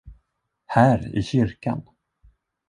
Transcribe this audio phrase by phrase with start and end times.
[0.65, 1.83] Här i kyrkan!